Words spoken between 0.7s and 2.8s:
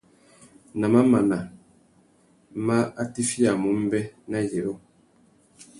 Nà mamana má